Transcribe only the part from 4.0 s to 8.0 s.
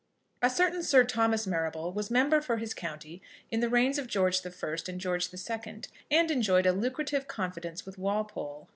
George I. and George II., and enjoyed a lucrative confidence with